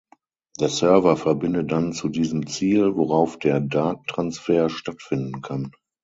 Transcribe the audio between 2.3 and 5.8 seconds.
Ziel, worauf der Datentransfer stattfinden kann.